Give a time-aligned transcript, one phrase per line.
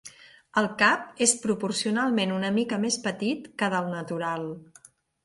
[0.59, 4.49] El cap és proporcionalment una mica més petit que del natural.